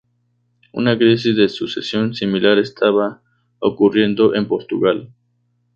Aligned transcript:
Una 0.73 0.97
crisis 0.97 1.35
de 1.37 1.47
sucesión 1.47 2.15
similar 2.15 2.57
estaba 2.57 3.21
ocurriendo 3.59 4.33
en 4.33 4.47
Portugal. 4.47 5.13